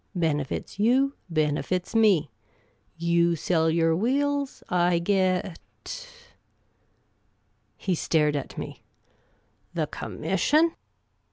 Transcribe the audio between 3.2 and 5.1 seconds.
sell your wheels; I